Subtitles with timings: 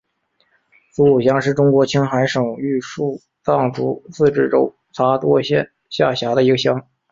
[0.95, 6.87] 苏鲁乡是中国青海省玉树藏族自治州杂多县下辖的一个乡。